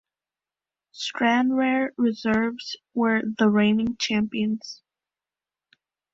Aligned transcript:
Stranraer 0.93 1.93
reserves 1.95 2.75
were 2.95 3.21
the 3.37 3.47
reigning 3.51 3.97
champions. 3.97 4.81